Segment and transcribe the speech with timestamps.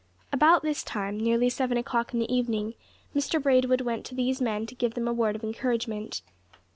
[0.33, 2.73] About this time, nearly seven o'clock in the evening,
[3.15, 6.21] Mr Braidwood went to these men to give them a word of encouragement.